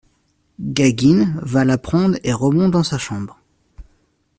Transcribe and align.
Gaguine 0.59 1.39
va 1.43 1.63
la 1.63 1.77
prendre 1.77 2.17
et 2.23 2.33
remonte 2.33 2.71
dans 2.71 2.81
sa 2.81 2.97
chambre. 2.97 3.39